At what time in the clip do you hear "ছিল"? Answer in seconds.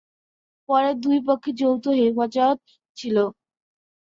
2.97-3.17